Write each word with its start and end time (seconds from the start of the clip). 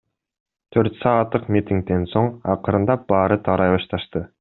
Төрт 0.77 0.95
саатык 1.01 1.45
митингден 1.57 2.09
соң 2.17 2.33
акырындап 2.57 3.09
баары 3.15 3.43
тарай 3.51 3.79
башташты. 3.79 4.27